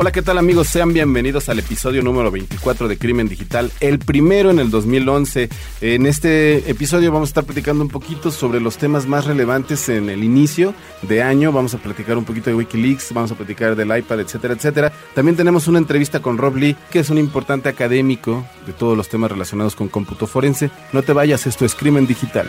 [0.00, 0.68] Hola, ¿qué tal amigos?
[0.68, 5.48] Sean bienvenidos al episodio número 24 de Crimen Digital, el primero en el 2011.
[5.80, 10.08] En este episodio vamos a estar platicando un poquito sobre los temas más relevantes en
[10.08, 10.72] el inicio
[11.02, 11.50] de año.
[11.50, 14.92] Vamos a platicar un poquito de Wikileaks, vamos a platicar del iPad, etcétera, etcétera.
[15.16, 19.08] También tenemos una entrevista con Rob Lee, que es un importante académico de todos los
[19.08, 20.70] temas relacionados con cómputo forense.
[20.92, 22.48] No te vayas, esto es Crimen Digital.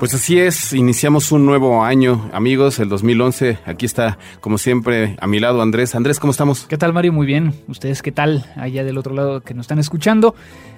[0.00, 3.58] Pues así es, iniciamos un nuevo año, amigos, el 2011.
[3.66, 5.94] Aquí está, como siempre, a mi lado Andrés.
[5.94, 6.64] Andrés, ¿cómo estamos?
[6.64, 7.12] ¿Qué tal, Mario?
[7.12, 7.52] Muy bien.
[7.68, 8.46] ¿Ustedes qué tal?
[8.56, 10.34] Allá del otro lado que nos están escuchando.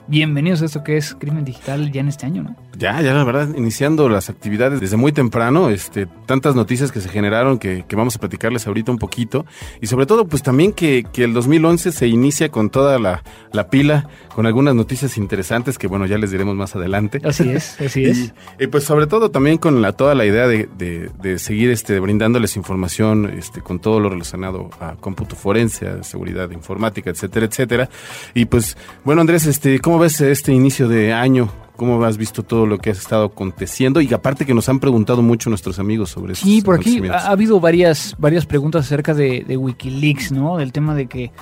[0.08, 2.56] Bienvenidos a esto que es Crimen Digital ya en este año, ¿no?
[2.76, 7.08] Ya, ya la verdad, iniciando las actividades desde muy temprano, este, tantas noticias que se
[7.08, 9.46] generaron que, vamos a platicarles ahorita un poquito
[9.80, 13.22] y sobre todo pues también que, el 2011 se inicia con toda la,
[13.70, 17.20] pila, con algunas noticias interesantes que bueno, ya les diremos más adelante.
[17.24, 18.34] Así es, así es.
[18.58, 22.56] y, pues sobre todo también con la, toda la idea de, de, seguir este, brindándoles
[22.56, 27.90] información este, con todo lo relacionado a cómputo forense, a seguridad informática, etcétera, etcétera.
[28.32, 28.74] Y pues
[29.04, 31.50] bueno Andrés, este, ¿cómo ves este inicio de año?
[31.76, 34.00] ¿Cómo has visto todo lo que ha estado aconteciendo?
[34.00, 36.46] Y aparte que nos han preguntado mucho nuestros amigos sobre eso.
[36.46, 40.56] Sí, por aquí ha, habido varias, varias preguntas acerca de, Wikileaks, ¿no?
[40.56, 41.32] Del tema de que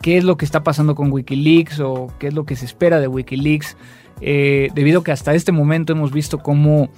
[0.00, 2.98] qué es lo que está pasando con Wikileaks o qué es lo que se espera
[2.98, 3.76] de Wikileaks.
[4.20, 6.90] Eh, debido a que hasta este momento hemos visto cómo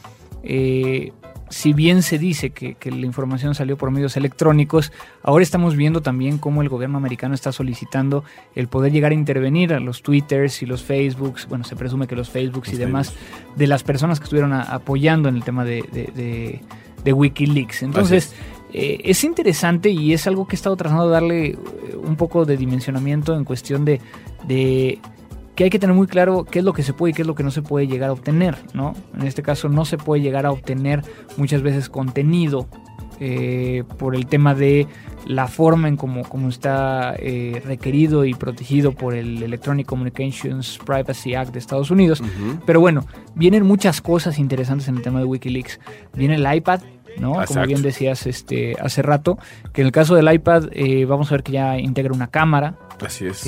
[0.45, 1.13] eh,
[1.51, 4.93] si bien se dice que, la información salió por medios electrónicos,
[5.23, 8.25] ahora estamos viendo también cómo el gobierno americano está solicitando
[8.55, 12.17] el poder llegar a intervenir a los Twitters y los Facebooks, bueno, se presume que
[12.17, 13.15] los Facebooks y demás,
[13.57, 16.61] de las personas que estuvieron apoyando en el tema de,
[17.05, 17.83] Wikileaks.
[17.83, 18.35] Entonces,
[18.73, 21.59] eh, es interesante y es algo que he estado tratando de darle
[22.03, 24.01] un poco de dimensionamiento en cuestión de
[25.55, 27.29] que hay que tener muy claro qué es lo que se puede y qué es
[27.29, 28.95] lo que no se puede llegar a obtener, ¿no?
[29.19, 31.03] En este caso no se puede llegar a obtener
[31.37, 32.67] muchas veces contenido
[33.21, 34.89] eh, por el tema de
[35.27, 41.53] la forma en cómo, está eh, requerido y protegido por el Electronic Communications Privacy Act
[41.53, 42.23] de Estados Unidos.
[42.67, 45.79] Pero bueno, vienen muchas cosas interesantes en el tema de Wikileaks.
[46.15, 46.81] Viene el iPad,
[47.19, 47.37] ¿no?
[47.47, 49.39] Como bien decías este, hace rato,
[49.73, 52.75] que en el caso del iPad eh, vamos a ver que ya integra una cámara.
[53.01, 53.47] Así es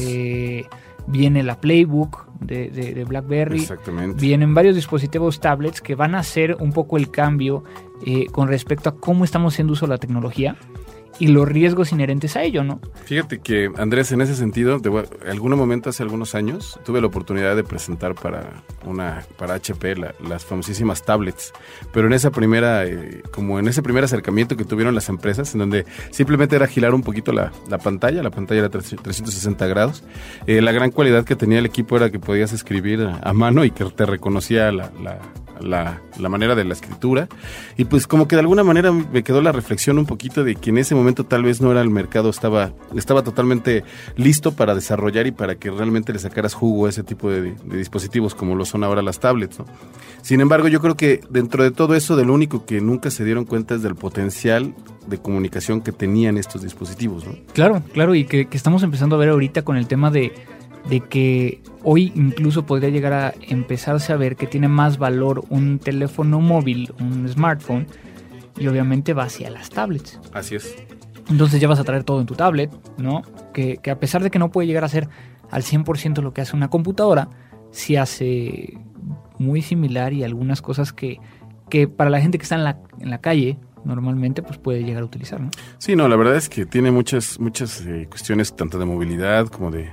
[1.06, 4.20] viene la Playbook de, BlackBerry, Exactamente.
[4.20, 7.64] vienen varios dispositivos tablets que van a hacer un poco el cambio
[8.04, 10.56] eh, con respecto a cómo estamos haciendo uso de la tecnología
[11.18, 12.80] y los riesgos inherentes a ello, ¿no?
[13.04, 17.56] Fíjate que, Andrés, en ese sentido, en algún momento hace algunos años, tuve la oportunidad
[17.56, 21.52] de presentar para una para HP las famosísimas tablets,
[21.92, 25.60] pero en esa primera, eh, como en ese primer acercamiento que tuvieron las empresas, en
[25.60, 27.52] donde simplemente era girar un poquito la,
[27.82, 30.02] pantalla, la pantalla era 360 grados,
[30.46, 33.70] eh, la gran cualidad que tenía el equipo era que podías escribir a mano y
[33.70, 35.18] que te reconocía la la,
[36.28, 37.28] manera de la escritura.
[37.76, 40.70] Y pues como que de alguna manera me quedó la reflexión un poquito de que
[40.70, 43.84] en ese momento tal vez no era el mercado, estaba, estaba totalmente
[44.16, 48.34] listo para desarrollar y para que realmente le sacaras jugo a ese tipo de, dispositivos
[48.34, 49.58] como lo son ahora las tablets.
[50.22, 53.24] Sin embargo, yo creo que dentro de todo eso, de lo único que nunca se
[53.24, 54.74] dieron cuenta es del potencial
[55.06, 57.24] de comunicación que tenían estos dispositivos.
[57.52, 60.32] Claro, claro, y que estamos empezando a ver ahorita con el tema de
[60.88, 65.78] de que hoy incluso podría llegar a empezarse a ver que tiene más valor un
[65.78, 67.86] teléfono móvil, un smartphone,
[68.58, 70.18] y obviamente va hacia las tablets.
[70.32, 70.76] Así es.
[71.28, 73.22] Entonces ya vas a traer todo en tu tablet, ¿no?
[73.52, 75.08] Que, a pesar de que no puede llegar a ser
[75.50, 77.28] al 100% lo que hace una computadora,
[77.70, 78.78] sí hace
[79.38, 81.18] muy similar y algunas cosas que,
[81.68, 85.02] que para la gente que está en la, en la calle normalmente pues puede llegar
[85.02, 85.50] a utilizar, ¿no?
[85.78, 89.70] Sí, no, la verdad es que tiene muchas, muchas eh, cuestiones tanto de movilidad como
[89.70, 89.90] de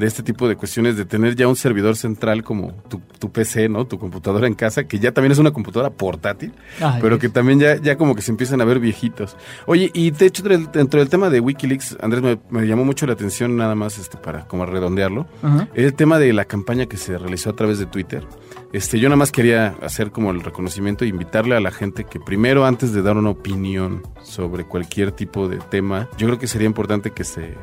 [0.00, 2.72] de este tipo de cuestiones, de tener ya un servidor central como
[3.18, 3.86] tu, PC, ¿no?
[3.86, 6.52] Tu computadora en casa, que ya también es una computadora portátil,
[7.00, 9.36] pero que también ya, ya como que se empiezan a ver viejitos.
[9.66, 13.56] Oye, y de hecho, dentro del tema de Wikileaks, Andrés, me, llamó mucho la atención
[13.56, 15.26] nada más este para como redondearlo,
[15.74, 18.26] el tema de la campaña que se realizó a través de Twitter.
[18.72, 22.20] Este, yo nada más quería hacer como el reconocimiento e invitarle a la gente que
[22.20, 26.66] primero, antes de dar una opinión sobre cualquier tipo de tema, yo creo que sería
[26.66, 27.54] importante que se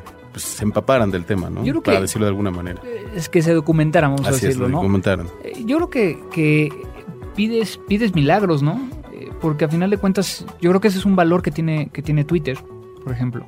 [0.42, 1.64] pues, se empaparan del tema, ¿no?
[1.64, 2.80] Yo creo Para que- decirlo de alguna manera.
[3.14, 4.82] Es que se documentaran, vamos a Así es, decirlo, lo ¿no?
[4.82, 5.26] comentaran.
[5.44, 6.72] Eh, Yo creo que, que
[7.34, 8.88] pides, pides milagros, ¿no?
[9.12, 11.88] Eh, Porque a final de cuentas, yo creo que ese es un valor que tiene,
[11.92, 12.58] que tiene Twitter,
[13.04, 13.44] por ejemplo.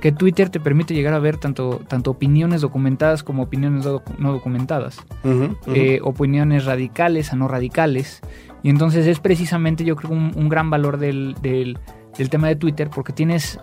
[0.00, 4.16] Que Twitter te permite llegar a ver tanto, tanto opiniones documentadas como opiniones no docu-
[4.18, 4.98] no documentadas.
[5.66, 8.20] Eh, opiniones radicales a no radicales.
[8.62, 11.78] Y entonces es precisamente yo creo un, un gran valor del, del-
[12.18, 13.58] del tema de Twitter porque tienes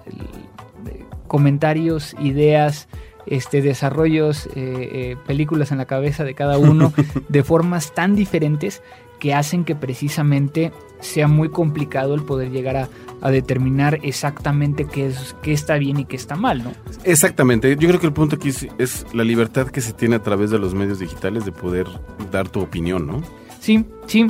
[1.33, 2.87] comentarios, ideas,
[3.25, 6.93] este, desarrollos, eh, eh, películas en la cabeza de cada uno
[7.27, 8.83] de formas tan diferentes
[9.19, 12.89] que hacen que precisamente sea muy complicado el poder llegar a,
[13.21, 16.71] a determinar exactamente qué, es, qué está bien y qué está mal, ¿no?
[17.03, 17.75] Exactamente.
[17.77, 20.51] Yo creo que el punto aquí es, es la libertad que se tiene a través
[20.51, 21.87] de los medios digitales de poder
[22.31, 23.23] dar tu opinión, ¿no?
[23.59, 24.27] Sí, sí.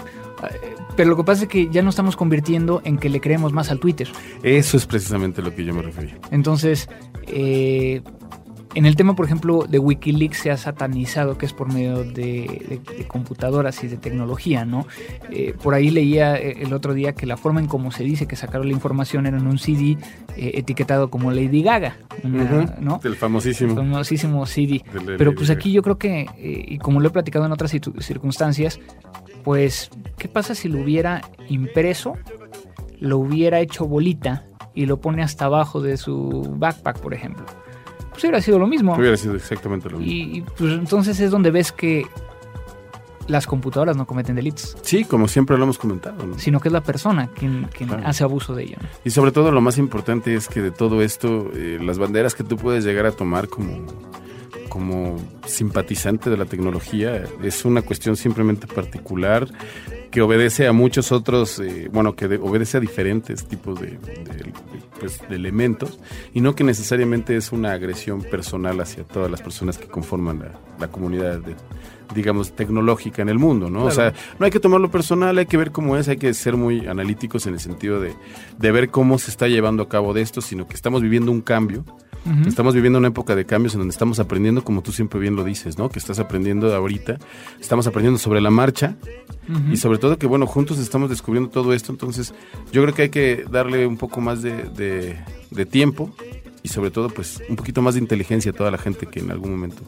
[0.96, 3.72] Pero lo que pasa es que ya nos estamos convirtiendo en que le creemos más
[3.72, 4.08] al Twitter.
[4.44, 6.18] Eso es precisamente lo que yo me refería.
[6.32, 6.88] Entonces,
[7.28, 8.02] eh,
[8.76, 12.12] en el tema, por ejemplo, de Wikileaks se ha satanizado que es por medio de,
[12.14, 14.88] de- de computadoras y de tecnología, ¿no?
[15.30, 18.26] Eh, por ahí leía eh, el otro día que la forma en cómo se dice
[18.28, 19.98] que sacaron la información era en un CD
[20.38, 22.76] eh, etiquetado como Lady Gaga, una-.
[22.82, 23.00] ¿no?
[23.04, 23.76] El famosísimo.
[23.76, 24.84] famosísimo CD.
[25.20, 28.80] Pero pues aquí yo creo que, eh, y como lo he platicado en otras circunstancias,
[29.44, 32.14] pues, ¿qué pasa si lo hubiera impreso,
[33.00, 37.46] lo hubiera hecho bolita y lo pone hasta abajo de su backpack, por ejemplo?
[38.12, 38.96] Pues hubiera sido lo mismo.
[38.96, 40.12] Hubiera sido exactamente lo mismo.
[40.14, 42.06] Y, y, pues entonces es donde ves que
[43.28, 46.26] las computadoras no cometen delitos, Sí, como siempre lo hemos comentado.
[46.26, 46.38] ¿no?
[46.38, 48.04] sino que es la persona quien, quien Claro.
[48.06, 48.76] hace abuso de ello.
[48.82, 48.88] ¿no?
[49.06, 52.44] Y sobre todo lo más importante es que de todo esto, eh, las banderas que
[52.44, 53.86] tú puedes llegar a tomar como,
[54.74, 59.48] como simpatizante de la tecnología es una cuestión simplemente particular
[60.10, 64.54] que obedece a muchos otros, eh, bueno, que de- obedece a diferentes tipos de, de-
[65.00, 66.00] pues, de elementos
[66.34, 70.52] y no que necesariamente es una agresión personal hacia todas las personas que conforman la,
[70.80, 71.56] la comunidad de
[72.16, 73.86] digamos, tecnológica en el mundo, ¿no?
[73.86, 76.56] O sea, no hay que tomarlo personal, hay que ver cómo es, hay que ser
[76.58, 78.14] muy analíticos en el sentido de,
[78.60, 81.42] de ver cómo se está llevando a cabo de esto, sino que estamos viviendo un
[81.42, 81.86] cambio,
[82.46, 85.44] Estamos viviendo una época de cambios en donde estamos aprendiendo, como tú siempre bien lo
[85.44, 85.90] dices, ¿no?
[85.90, 87.18] Que estás aprendiendo ahorita,
[87.60, 88.96] estamos aprendiendo sobre la marcha
[89.72, 92.34] y sobre todo que, bueno, juntos estamos descubriendo todo esto, entonces
[92.72, 95.18] yo creo que hay que darle un poco más de, de-
[95.52, 96.16] de tiempo
[96.64, 99.30] y sobre todo, pues, un poquito más de inteligencia a toda la gente que en
[99.30, 99.82] algún momento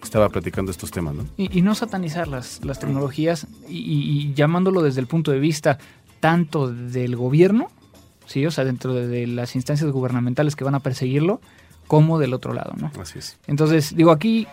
[0.00, 1.26] estaba platicando estos temas, ¿no?
[1.36, 5.40] Y, y no satanizar las, las tecnologías y, y- y llamándolo desde el punto de
[5.40, 5.78] vista
[6.20, 7.68] tanto del gobierno,
[8.26, 11.40] sí, o sea, dentro de, de las instancias gubernamentales que van a perseguirlo,
[11.90, 12.92] como del otro lado, ¿no?
[13.02, 13.36] Así es.
[13.48, 14.46] Entonces, digo, aquí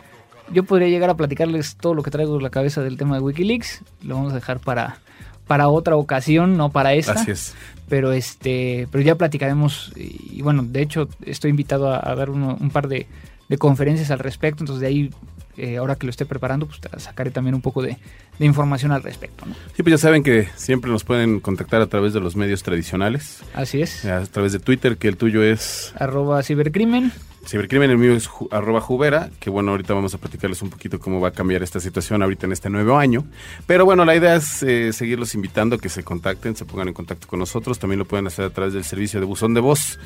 [0.51, 3.21] yo podría llegar a platicarles todo lo que traigo en la cabeza del tema de
[3.21, 4.97] Wikileaks, lo vamos a dejar para,
[5.45, 7.53] para otra ocasión, no para esta Así es.
[7.87, 12.31] pero este pero ya platicaremos y, y bueno de hecho estoy invitado a, a dar
[12.31, 13.05] uno- un par de,
[13.49, 15.09] de conferencias al respecto entonces de ahí
[15.57, 17.97] eh, ahora que lo esté preparando pues sacaré también un poco de,
[18.39, 19.53] de información al respecto ¿no?
[19.75, 23.41] Sí, pues ya saben que siempre nos pueden contactar a través de los medios tradicionales,
[23.53, 27.11] así es a través de Twitter, que el tuyo es arroba cibercrimen
[27.47, 31.21] Cibercrimen, el mío es arroba Jubera, que bueno, ahorita vamos a platicarles un poquito cómo
[31.21, 33.23] va a cambiar esta situación ahorita en este nuevo año.
[33.65, 37.25] Pero bueno, la idea es eh, seguirlos invitando, que se contacten, se pongan en contacto
[37.25, 37.79] con nosotros.
[37.79, 39.97] También lo pueden hacer a través del servicio de buzón de voz.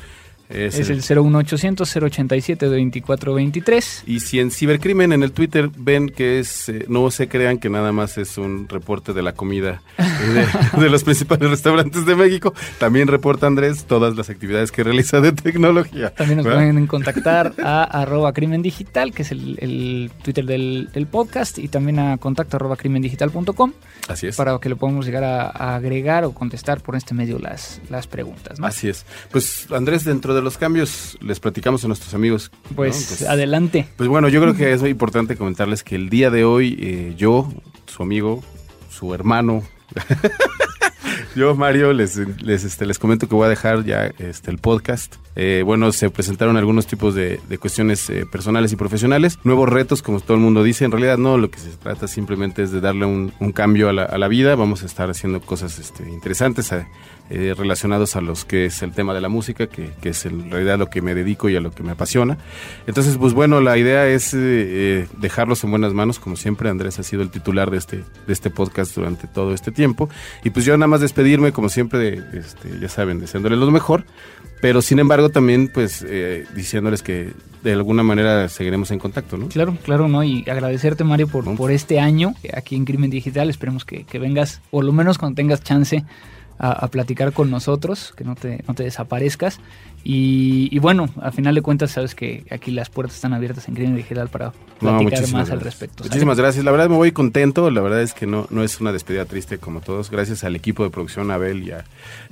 [0.52, 6.08] Es es el- el 01800 087 2423 Y si en Cibercrimen en el Twitter ven
[6.08, 9.82] que es, eh, no se crean que nada más es un reporte de la comida
[10.74, 15.20] de, de los principales restaurantes de México, también reporta Andrés todas las actividades que realiza
[15.20, 16.10] de tecnología.
[16.14, 16.60] También nos ¿verdad?
[16.60, 21.68] pueden contactar a arroba crimen digital, que es el, el Twitter del, del podcast, y
[21.68, 23.72] también a contacto arroba crimendigital.com
[24.08, 24.36] Así es.
[24.36, 28.06] para que lo podamos llegar a, a agregar o contestar por este medio las, las
[28.06, 28.58] preguntas.
[28.58, 28.66] ¿no?
[28.66, 29.04] Así es.
[29.30, 32.50] Pues Andrés, dentro de los cambios, les platicamos a nuestros amigos.
[32.70, 32.76] ¿no?
[32.76, 33.86] Pues, adelante.
[33.96, 37.14] Pues bueno, yo creo que es muy importante comentarles que el día de hoy eh,
[37.16, 37.52] yo,
[37.86, 38.42] su amigo,
[38.90, 39.62] su hermano,
[41.36, 45.16] yo Mario, les, les, este, les comento que voy a dejar ya este, el podcast.
[45.34, 50.02] Eh, bueno, se presentaron algunos tipos de, de cuestiones eh, personales y profesionales, nuevos retos,
[50.02, 50.84] como todo el mundo dice.
[50.84, 53.92] En realidad no, lo que se trata simplemente es de darle un, un cambio a
[53.92, 54.54] la, a la vida.
[54.56, 56.86] Vamos a estar haciendo cosas este, interesantes eh,
[57.34, 60.50] eh, relacionados a los que es el tema de la música, que, que es en
[60.50, 62.36] realidad lo que me dedico y a lo que me apasiona.
[62.86, 66.68] Entonces, pues bueno, la idea es eh, eh, dejarlos en buenas manos, como siempre.
[66.68, 67.96] Andrés ha sido el titular de este,
[68.26, 70.10] de este podcast durante todo este tiempo.
[70.44, 74.04] Y pues yo nada más despedirme, como siempre, de, este, ya saben, deseándoles lo mejor.
[74.60, 77.32] Pero sin embargo, también, pues, eh, diciéndoles que
[77.64, 79.48] de alguna manera seguiremos en contacto, ¿no?
[79.48, 80.22] Claro, claro, ¿no?
[80.22, 81.56] Y agradecerte, Mario, por, No.
[81.56, 83.48] por este año aquí en Crimen Digital.
[83.50, 86.04] Esperemos que, que vengas, o lo menos cuando tengas chance,
[86.58, 89.58] a, platicar con nosotros, que no te, no te desaparezcas.
[90.04, 93.94] Y, bueno, a final de cuentas, sabes que aquí las puertas están abiertas en Crimen
[93.94, 96.02] Digital para platicar más al respecto.
[96.02, 96.64] Muchísimas gracias.
[96.64, 97.70] La verdad me voy contento.
[97.70, 100.10] La verdad es que no, no es una despedida triste como todos.
[100.10, 101.84] Gracias al equipo de producción, Abel y a,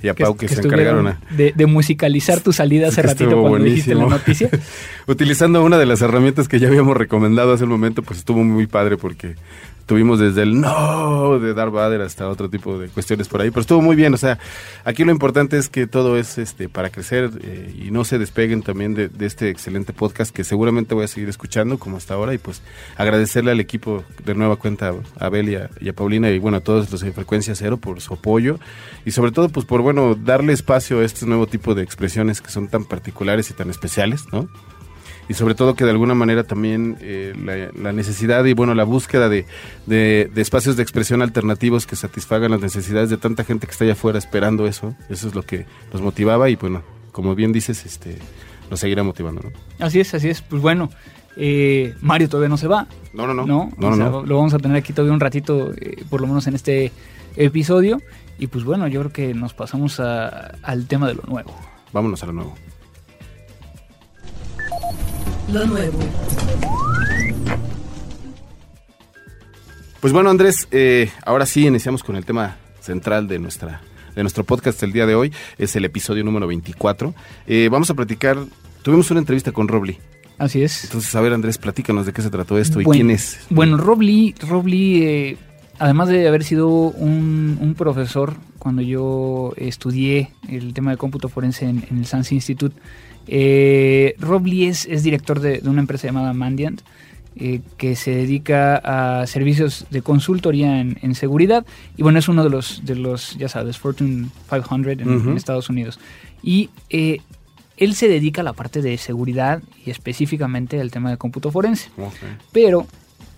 [0.03, 4.05] y Pau que, se encargaron de, de, musicalizar tu salida hace ratito cuando dijiste la
[4.05, 4.49] noticia.
[5.07, 8.67] Utilizando una de las herramientas que ya habíamos recomendado hace un momento, pues estuvo muy
[8.67, 9.35] padre porque
[9.85, 13.61] tuvimos desde el no de Darth Vader hasta otro tipo de cuestiones por ahí, pero
[13.61, 14.39] estuvo muy bien, o sea,
[14.85, 18.61] aquí lo importante es que todo es este para crecer eh, y no se despeguen
[18.61, 22.37] también de, este excelente podcast que seguramente voy a seguir escuchando como hasta ahora y
[22.37, 22.61] pues
[22.97, 25.55] agradecerle al equipo de nueva cuenta, a Abel y
[25.89, 28.59] a, Paulina y bueno, a todos los de Frecuencia Cero por su apoyo
[29.05, 32.49] y sobre todo pues por bueno, darle espacio a este nuevo tipo de expresiones que
[32.49, 34.49] son tan particulares y tan especiales, ¿no?
[35.29, 37.33] Y sobre todo que de alguna manera también eh,
[37.75, 39.45] la, necesidad y bueno la búsqueda de,
[39.85, 43.93] de, espacios de expresión alternativos que satisfagan las necesidades de tanta gente que está allá
[43.93, 48.17] afuera esperando eso eso es lo que nos motivaba y bueno como bien dices este
[48.69, 49.85] nos seguirá motivando ¿no?
[49.85, 50.41] así es así es.
[50.41, 50.89] Pues bueno
[51.37, 52.87] eh, Mario todavía no se va.
[53.13, 53.45] No no no.
[53.45, 56.55] No, no, lo vamos a tener aquí todavía un ratito eh, por lo menos en
[56.55, 56.91] este
[57.35, 58.01] episodio.
[58.37, 61.53] Y pues bueno yo creo que nos pasamos al tema de lo nuevo.
[61.93, 62.55] Vámonos a lo nuevo
[65.51, 65.99] lo nuevo.
[69.99, 73.81] Pues bueno, Andrés, eh, ahora sí iniciamos con el tema central de nuestra
[74.15, 75.31] de nuestro podcast el día de hoy.
[75.57, 77.13] Es el episodio número 24.
[77.47, 78.37] Eh, vamos a platicar.
[78.81, 79.85] Tuvimos una entrevista con Rob
[80.37, 80.85] Así es.
[80.85, 83.41] Entonces, a ver, Andrés, platícanos de qué se trató esto y quién es.
[83.49, 84.33] Bueno, Rob Lee,
[85.03, 85.37] eh,
[85.77, 91.65] además de haber sido un, un, profesor cuando yo estudié el tema de cómputo forense
[91.65, 92.75] en, en el SANS Institute,
[93.27, 96.81] eh, Rob Lee es, director de, una empresa llamada Mandiant,
[97.35, 101.65] eh, que se dedica a servicios de consultoría en, seguridad.
[101.97, 105.99] Y bueno, es uno de los, de los ya sabes, Fortune 500 en, Estados Unidos.
[106.43, 107.19] Y eh,
[107.77, 111.89] él se dedica a la parte de seguridad y específicamente al tema de cómputo forense.
[112.51, 112.85] Pero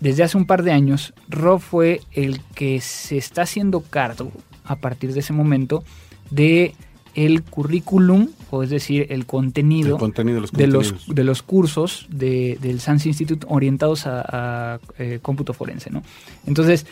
[0.00, 4.32] desde hace un par de años, Rob fue el que se está haciendo cargo
[4.64, 5.84] a partir de ese momento
[6.30, 6.74] de
[7.14, 13.46] el currículum, o es decir, el contenido, de, los de, los, cursos del SANS Institute
[13.48, 15.90] orientados a, eh, cómputo forense.
[15.90, 16.02] ¿no?
[16.46, 16.86] Entonces,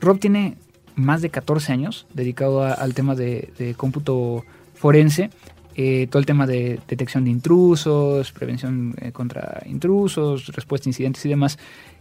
[0.00, 0.56] Rob tiene
[0.96, 5.30] más de 14 años dedicado al tema de, cómputo forense.
[5.76, 11.24] Eh, todo el tema de detección de intrusos, prevención eh, contra intrusos, respuesta a incidentes
[11.24, 11.58] y demás,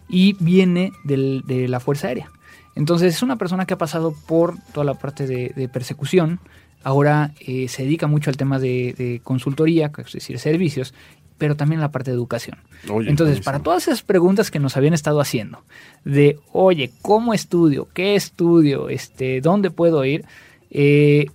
[0.09, 2.31] y viene de la Fuerza Aérea.
[2.75, 6.39] Entonces es una persona que ha pasado por toda la parte de persecución,
[6.83, 10.93] ahora eh, se dedica mucho al tema de, consultoría, es decir, servicios,
[11.38, 12.57] pero también la parte de educación.
[13.05, 15.63] Entonces, para todas esas preguntas que nos habían estado haciendo,
[16.03, 17.88] de, oye, ¿cómo estudio?
[17.93, 18.89] ¿Qué estudio?
[18.89, 20.25] Este, ¿Dónde puedo ir?
[20.69, 21.27] Eh,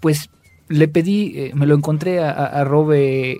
[0.00, 0.30] pues
[0.68, 3.38] le pedí, eh, me lo encontré a, a Robe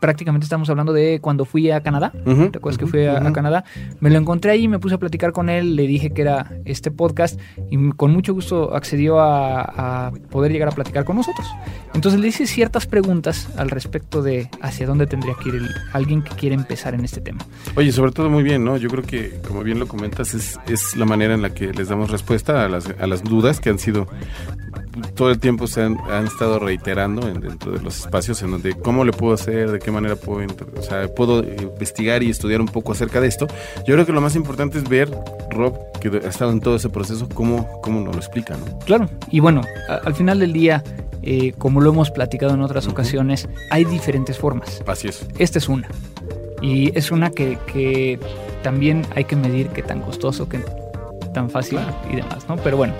[0.00, 2.12] prácticamente estamos hablando de cuando fui a Canadá.
[2.12, 3.64] ¿Te acuerdas que fui a, Canadá?
[4.00, 6.90] Me lo encontré ahí, me puse a platicar con él, le dije que era este
[6.90, 7.38] podcast
[7.70, 11.46] y con mucho gusto accedió a, poder llegar a platicar con nosotros.
[11.94, 16.34] Entonces le hice ciertas preguntas al respecto de hacia dónde tendría que ir alguien que
[16.34, 17.40] quiere empezar en este tema.
[17.76, 18.76] Oye, sobre todo muy bien, ¿no?
[18.76, 21.88] Yo creo que, como bien lo comentas, es, es la manera en la que les
[21.88, 24.08] damos respuesta a las, a las dudas que han sido
[25.14, 29.12] todo el tiempo se han, estado reiterando dentro de los espacios en donde cómo le
[29.12, 33.20] puedo hacer, de qué manera puedo, o sea, puedo investigar y estudiar un poco acerca
[33.20, 33.46] de esto.
[33.86, 35.10] Yo creo que lo más importante es ver,
[35.50, 38.78] Rob, que ha estado en todo ese proceso, cómo, cómo nos lo explica, ¿no?
[38.80, 40.82] Claro, y bueno, al final del día,
[41.22, 44.82] eh, como lo hemos platicado en otras ocasiones, hay diferentes formas.
[44.86, 45.26] Así es.
[45.38, 45.88] Esta es una.
[46.60, 48.18] Y es una que, que
[48.62, 50.60] también hay que medir qué tan costoso, qué
[51.32, 51.78] tan fácil
[52.10, 52.56] y demás, ¿no?
[52.56, 52.94] Pero bueno.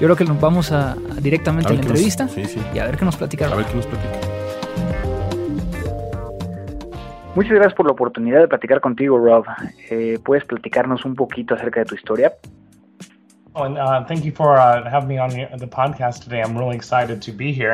[0.00, 2.28] Yo creo que nos vamos a, directamente a, la entrevista
[2.74, 3.54] y a ver qué nos platicaron.
[3.54, 4.20] A ver qué nos platican.
[7.34, 9.44] Muchas gracias por la oportunidad de platicar contigo, Rob.
[9.90, 12.32] Eh, ¿Puedes platicarnos un poquito acerca de tu historia?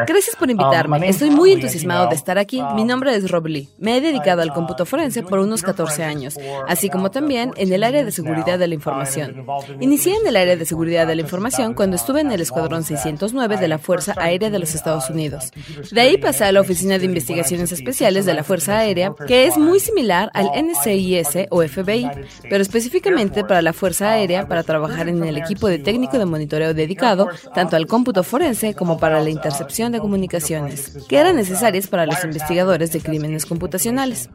[0.06, 0.98] Gracias por invitarme.
[0.98, 2.62] Um, Estoy muy entusiasmado de estar aquí.
[2.74, 3.68] Mi um, nombre es Rob Lee.
[3.78, 7.72] Me he dedicado al uh, cómputo forense por unos 14 años, así como también en
[7.72, 9.46] el área de seguridad de la información.
[9.80, 13.56] Inicié en el área de seguridad de la información cuando estuve en el Escuadrón 609
[13.56, 15.50] de la Fuerza Aérea de los Estados Unidos.
[15.90, 19.56] De ahí pasé a la Oficina de Investigaciones Especiales de la Fuerza Aérea, que es
[19.56, 22.10] muy similar al NCIS o FBI,
[22.42, 26.74] pero específicamente para la Fuerza Aérea para trabajar en el equipo de técnico de monitoreo
[26.74, 32.06] dedicado tanto al cómputo forense como para la intercepción de comunicaciones, que eran necesarias para
[32.06, 34.28] los investigadores de crímenes computacionales.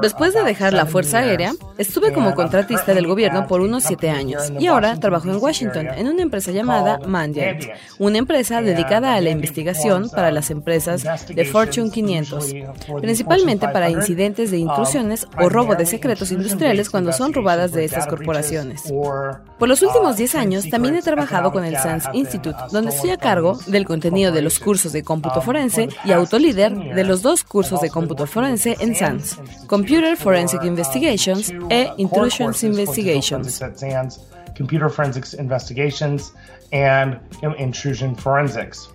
[0.00, 4.52] Después de dejar la Fuerza Aérea, estuve como contratista del gobierno por unos siete años
[4.58, 7.64] y ahora trabajo en Washington en una empresa llamada Mandiant,
[7.98, 12.54] una empresa dedicada a la investigación para las empresas de Fortune 500,
[13.00, 18.06] principalmente para incidentes de intrusiones o robo de secretos industriales cuando son robadas de estas
[18.06, 18.82] corporaciones.
[19.58, 23.16] Por los últimos 10 años también he trabajado con el SANS Institute, donde estoy a
[23.16, 27.80] cargo del contenido de los cursos de cómputo forense y autolíder de los dos cursos
[27.80, 33.60] de cómputo forense en SANS, Computer Forensic Investigations e Intrusions Investigations.
[34.56, 36.34] Computer Forensics Investigations
[36.72, 37.20] and
[37.58, 38.90] Intrusion Forensics.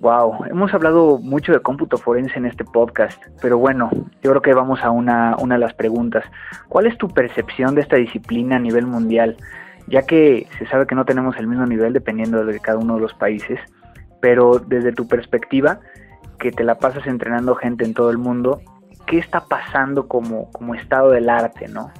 [0.00, 3.90] Wow, hemos hablado mucho de cómputo forense en este podcast, pero bueno,
[4.22, 6.24] yo creo que vamos a una, una de las preguntas.
[6.68, 9.36] ¿Cuál es tu percepción de esta disciplina a nivel mundial?
[9.86, 13.00] Ya que se sabe que no tenemos el mismo nivel dependiendo de cada uno de
[13.00, 13.58] los países,
[14.20, 15.80] pero desde tu perspectiva,
[16.38, 18.60] que te la pasas entrenando gente en todo el mundo,
[19.06, 21.92] ¿qué está pasando como, como estado del arte, no?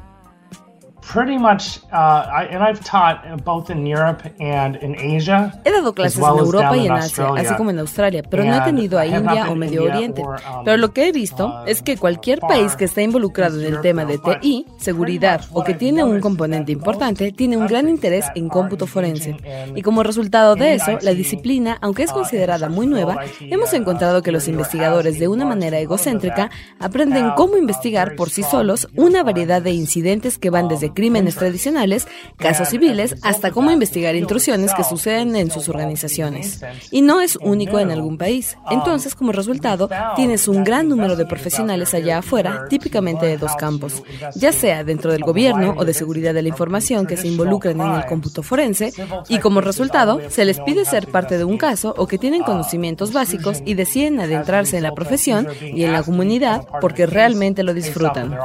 [1.06, 5.52] Pretty much, uh, I, and I've taught both in Europe and in Asia.
[5.64, 8.60] He dado clases en Europa y en Asia, así como en Australia, pero no he
[8.62, 10.22] tenido a India o Medio Oriente.
[10.22, 13.66] Um, pero lo que he visto uh, es que cualquier país que está involucrado en
[13.66, 18.24] el tema de TI, seguridad o que tiene un componente importante, tiene un gran interés
[18.34, 19.36] en cómputo forense.
[19.74, 23.76] Y como resultado de eso, la disciplina, aunque es uh, considerada muy nueva, hemos uh,
[23.76, 29.22] encontrado que los investigadores de una manera egocéntrica aprenden cómo investigar por sí solos una
[29.22, 32.08] variedad de incidentes que van desde crímenes tradicionales,
[32.38, 36.60] casos civiles, hasta cómo investigar intrusiones que suceden en sus organizaciones.
[36.90, 38.56] Y no es único en algún país.
[38.70, 44.02] Entonces, como resultado, tienes un gran número de profesionales allá afuera, típicamente de dos campos,
[44.34, 47.94] ya sea dentro del gobierno o de seguridad de la información que se involucran en
[47.94, 48.92] el cómputo forense,
[49.28, 53.12] y como resultado, se les pide ser parte de un caso o que tienen conocimientos
[53.12, 58.36] básicos y deciden adentrarse en la profesión y en la comunidad porque realmente lo disfrutan.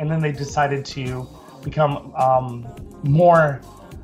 [0.00, 1.28] And then they decided to
[1.62, 2.66] become um,
[3.04, 3.60] more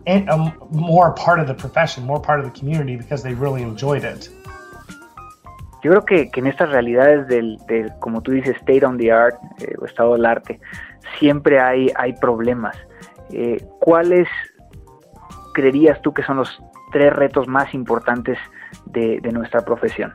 [0.06, 4.04] um, more part of the profession, more part of the community because they really enjoyed
[4.04, 4.30] it.
[5.82, 9.11] Yo creo que, que en estas realidades del, del, como tú dices, state on the
[9.11, 10.61] art, eh, o estado del arte,
[11.18, 12.76] siempre hay, hay problemas.
[13.30, 14.28] Eh, ¿Cuáles
[15.54, 16.61] creerías tú que son los
[16.92, 18.38] tres retos más importantes
[18.87, 20.12] de, de nuestra profesión?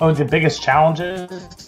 [0.00, 1.63] Oh, the biggest challenges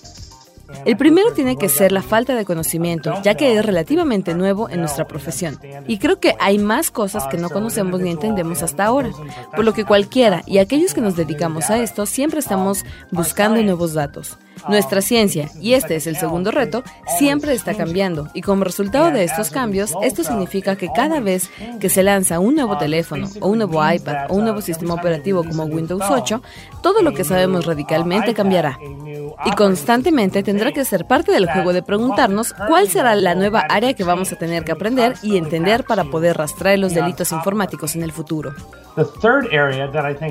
[0.85, 4.81] el primero tiene que ser la falta de conocimiento, ya que es relativamente nuevo en
[4.81, 5.59] nuestra profesión.
[5.87, 9.11] Y creo que hay más cosas que no conocemos ni entendemos hasta ahora,
[9.55, 13.95] por lo que cualquiera y aquellos que nos dedicamos a esto siempre estamos buscando nuevos
[13.95, 14.39] datos.
[14.69, 16.83] Nuestra ciencia, y este es el segundo reto,
[17.19, 21.51] siempre está cambiando y como resultado de estos cambios, esto significa que cada vez
[21.81, 25.45] que se lanza un nuevo teléfono o un nuevo iPad o un nuevo sistema operativo
[25.45, 26.43] como Windows 8,
[26.83, 28.79] todo lo que sabemos radicalmente cambiará.
[29.45, 33.95] Y constantemente tendrá que ser parte del juego de preguntarnos cuál será la nueva área
[33.95, 38.03] que vamos a tener que aprender y entender para poder rastrear los delitos informáticos en
[38.03, 38.55] el futuro.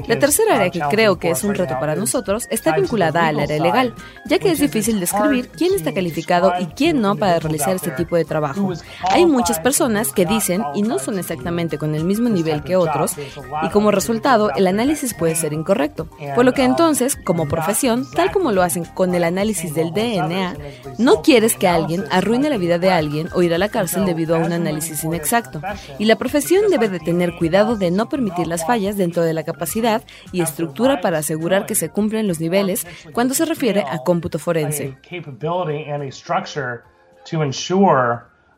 [0.07, 3.59] La tercera área que creo que es un reto para nosotros está vinculada al área
[3.61, 3.93] legal,
[4.25, 8.15] ya que es difícil describir quién está calificado y quién no para realizar este tipo
[8.15, 8.73] de trabajo.
[9.09, 13.15] Hay muchas personas que dicen y no son exactamente con el mismo nivel que otros,
[13.63, 16.07] y como resultado el análisis puede ser incorrecto.
[16.33, 20.55] Por lo que entonces, como profesión, tal como lo hacen con el análisis del DNA,
[20.97, 24.35] no quieres que alguien arruine la vida de alguien o ir a la cárcel debido
[24.35, 25.61] a un análisis inexacto.
[25.99, 29.43] Y la profesión debe de tener cuidado de no permitir las fallas dentro de la
[29.43, 34.39] capacidad y estructura para asegurar que se cumplen los niveles cuando se refiere a cómputo
[34.39, 34.97] forense.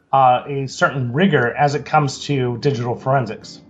[0.10, 3.62] A certain rigor as it comes to digital forensics.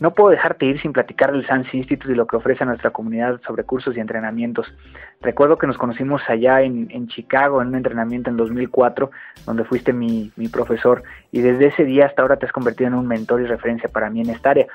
[0.00, 2.90] No puedo dejarte ir sin platicar del SANS Institute y lo que ofrece a nuestra
[2.90, 4.72] comunidad sobre cursos y entrenamientos.
[5.20, 9.10] Recuerdo que nos conocimos allá en, Chicago en un entrenamiento en 2004,
[9.44, 12.94] donde fuiste mi, mi profesor, y desde ese día hasta ahora te has convertido en
[12.94, 14.66] un mentor y referencia para mí en esta área.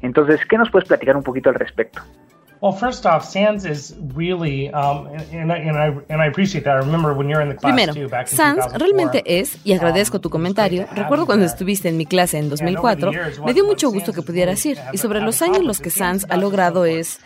[0.00, 2.02] Entonces, ¿qué nos puedes platicar un poquito al respecto?
[7.60, 7.92] Primero,
[8.26, 12.48] SANS realmente es, y agradezco um, tu comentario, recuerdo cuando estuviste en mi clase en
[12.48, 13.12] 2004,
[13.44, 14.78] me dio mucho gusto que pudieras ir.
[14.92, 17.20] Y sobre los años los que SANS ha logrado es,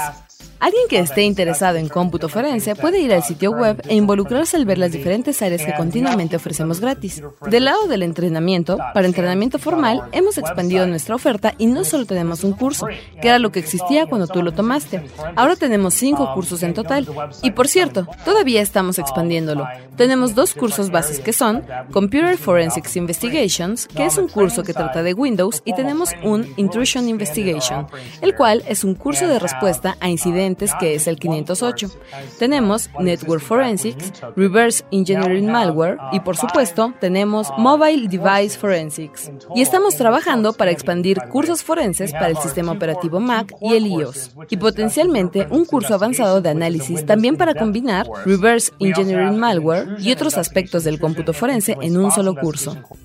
[0.58, 4.64] Alguien que esté interesado en cómputo forense puede ir al sitio web e involucrarse al
[4.64, 7.22] ver las diferentes áreas que continuamente ofrecemos gratis.
[7.46, 12.42] Del lado del entrenamiento, para entrenamiento formal, hemos expandido nuestra oferta y no solo tenemos
[12.42, 12.86] un curso,
[13.20, 15.04] que era lo que existía cuando tú lo tomaste.
[15.36, 17.06] Ahora tenemos cinco cursos en total.
[17.42, 19.68] Y por cierto, todavía estamos expandiéndolo.
[19.96, 25.02] Tenemos dos cursos bases que son Computer Forensics Investigations, que es un curso que trata
[25.02, 27.86] de Windows, y tenemos un Intrusion Investigation,
[28.22, 31.90] el cual es un curso de respuesta a incidentes que es el 508.
[32.38, 39.30] Tenemos Network Forensics, Reverse Engineering Malware y por supuesto tenemos Mobile Device Forensics.
[39.54, 44.32] Y estamos trabajando para expandir cursos forenses para el sistema operativo Mac y el iOS.
[44.50, 50.36] Y potencialmente un curso avanzado de análisis también para combinar Reverse Engineering Malware y otros
[50.36, 52.76] aspectos del cómputo forense en un solo curso.
[52.90, 52.96] Uh.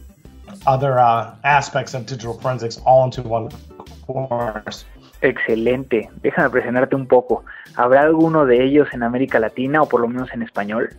[5.21, 6.09] Excelente.
[6.21, 7.45] Déjame presionarte un poco.
[7.75, 10.89] ¿Habrá alguno de ellos en América Latina o por lo menos en español?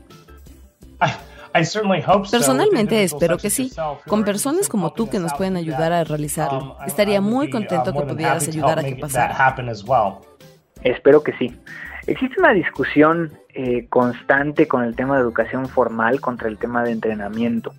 [2.31, 3.71] Personalmente espero que sí,
[4.07, 6.77] con personas como tú que nos pueden ayudar a realizarlo.
[6.79, 9.35] Um, Estaría muy contento que pudieras ayudar a que pasara.
[10.83, 11.55] Espero que sí.
[12.07, 16.93] Existe una discusión eh, constante con el tema de educación formal contra el tema de
[16.93, 17.75] entrenamiento.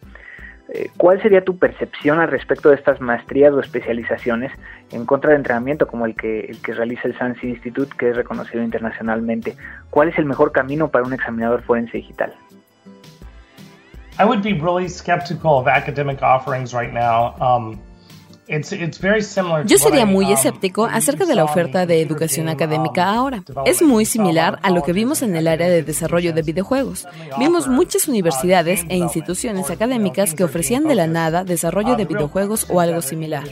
[0.69, 4.51] Eh, ¿Cuál sería tu percepción al respecto de estas maestrías o especializaciones
[4.91, 8.15] en contra de entrenamiento como el que, el que realiza el SANS Institute, que es
[8.15, 9.55] reconocido internacionalmente?
[9.89, 12.33] ¿Cuál es el mejor camino para un examinador forense digital?
[14.19, 17.35] I would be really skeptical of academic offerings right now.
[17.41, 17.79] Um,
[18.45, 23.43] yo sería muy um, escéptico acerca de la oferta de educación académica um, ahora.
[23.65, 27.07] Es muy similar a lo que vimos en el área de desarrollo de videojuegos.
[27.39, 32.81] Vimos muchas universidades e instituciones académicas que ofrecían de la nada desarrollo de videojuegos o
[32.81, 33.45] algo similar.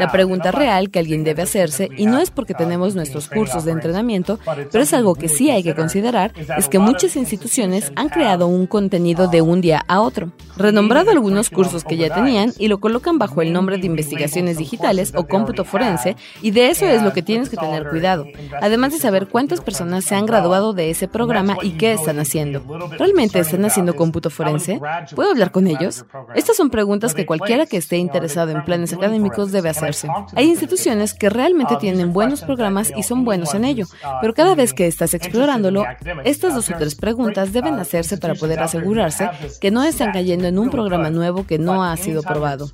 [0.00, 3.72] La pregunta real que alguien debe hacerse, y no es porque tenemos nuestros cursos de
[3.72, 4.40] entrenamiento,
[4.72, 8.66] pero es algo que sí hay que considerar, es que muchas instituciones han creado un
[8.66, 13.18] contenido de un día a otro, renombrado algunos cursos que ya tenían y lo colocan
[13.18, 14.23] bajo el nombre de investigación
[14.56, 18.26] digitales o cómputo forense y de eso es lo que tienes que tener cuidado,
[18.60, 22.62] además de saber cuántas personas se han graduado de ese programa y qué están haciendo.
[22.98, 24.80] ¿Realmente están haciendo cómputo forense?
[25.14, 26.04] ¿Puedo hablar con ellos?
[26.34, 30.08] Estas son preguntas que cualquiera que esté interesado en planes académicos debe hacerse.
[30.34, 33.86] Hay instituciones que realmente tienen buenos programas y son buenos en ello,
[34.20, 35.84] pero cada vez que estás explorándolo,
[36.24, 39.28] estas dos o tres preguntas deben hacerse para poder asegurarse
[39.60, 42.70] que no están cayendo en un programa nuevo que no ha sido probado.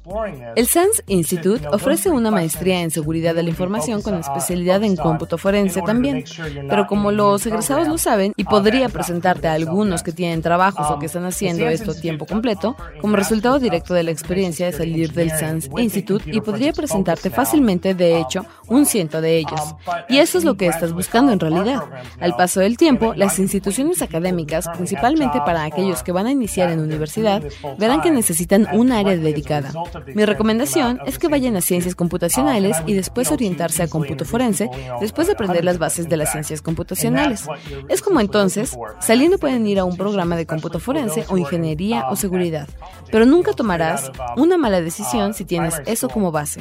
[0.56, 1.39] El SANS Institute
[1.70, 6.24] ofrece una maestría en seguridad de la información con especialidad en cómputo forense también.
[6.68, 10.98] Pero como los egresados lo saben, y podría presentarte a algunos que tienen trabajos o
[10.98, 15.12] que están haciendo esto a tiempo completo, como resultado directo de la experiencia de salir
[15.12, 19.60] del SANS Institute y podría presentarte fácilmente, de hecho, un ciento de ellos.
[20.08, 21.82] Y eso es lo que estás buscando en realidad.
[22.20, 26.80] Al paso del tiempo, las instituciones académicas, principalmente para aquellos que van a iniciar en
[26.80, 27.42] universidad,
[27.78, 29.72] verán que necesitan un área dedicada.
[30.14, 34.68] Mi recomendación es que vayan a ciencias computacionales y después orientarse a cómputo forense
[35.00, 37.46] después de aprender las bases de las ciencias computacionales.
[37.88, 42.16] Es como entonces, saliendo pueden ir a un programa de cómputo forense o ingeniería o
[42.16, 42.68] seguridad,
[43.10, 46.60] pero nunca tomarás una mala decisión si tienes eso como base.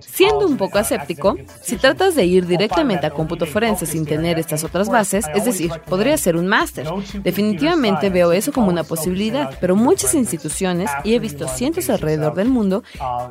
[0.00, 4.64] Siendo un poco aséptico, si tratas de ir directamente a cómputo forense sin tener estas
[4.64, 6.88] otras bases, es decir, podría ser un máster.
[7.22, 12.48] Definitivamente veo eso como una posibilidad, pero muchas instituciones, y he visto cientos alrededor del
[12.48, 12.82] mundo,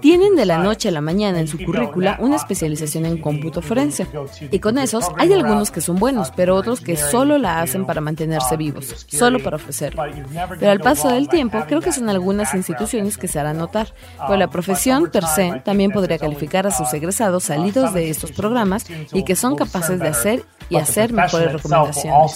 [0.02, 4.08] tienen de la noche a la mañana en su currícula una especialización en cómputo forense.
[4.52, 8.02] Y con esos hay algunos que son buenos, pero otros que solo la hacen para
[8.02, 10.04] mantenerse vivos, solo para ofrecerlo.
[10.60, 14.38] Pero al paso del tiempo, creo que son algunas instituciones que se harán notar, pero
[14.38, 19.24] la profesión per se también podría calificar a sus egresados salidos de estos programas y
[19.24, 22.34] que son capaces de hacer y hacer mejores recomendaciones.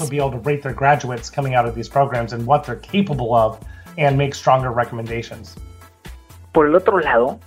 [6.51, 7.39] Por el otro lado,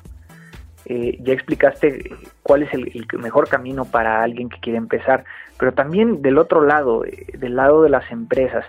[0.88, 2.12] eh, ya explicaste
[2.44, 5.24] cuál es el, mejor camino para alguien que quiere empezar,
[5.58, 8.64] pero también del otro lado, eh, del lado de las empresas,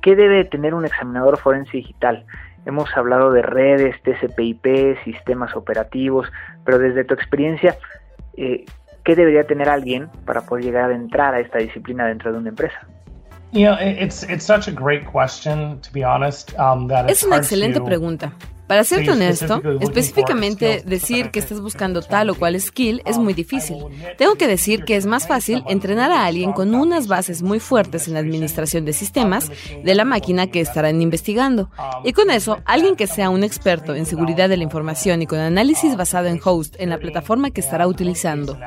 [0.00, 2.24] ¿qué debe tener un examinador forense digital?
[2.64, 6.32] Hemos hablado de redes, TCP/IP, sistemas operativos,
[6.64, 7.76] pero desde tu experiencia,
[8.38, 8.64] eh,
[9.04, 12.48] ¿qué debería tener alguien para poder llegar a entrar a esta disciplina dentro de una
[12.48, 12.88] empresa?
[17.12, 18.32] Es una excelente pregunta.
[18.66, 23.76] Para serte honesto, específicamente decir que estás buscando tal o cual skill es muy difícil.
[24.16, 28.08] Tengo que decir que es más fácil entrenar a alguien con unas bases muy fuertes
[28.08, 29.50] en la administración de sistemas
[29.82, 31.70] de la máquina que estarán investigando.
[32.04, 35.38] Y con eso, alguien que sea un experto en seguridad de la información y con
[35.38, 38.58] análisis basado en host en la plataforma que estará utilizando.